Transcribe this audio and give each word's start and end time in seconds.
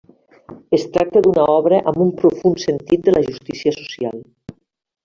Es 0.77 0.85
tracta 0.95 1.21
d'una 1.27 1.45
obra 1.57 1.83
amb 1.93 2.01
un 2.07 2.15
profund 2.23 2.65
sentit 2.65 3.07
de 3.11 3.17
la 3.17 3.23
justícia 3.31 3.77
social. 3.79 4.21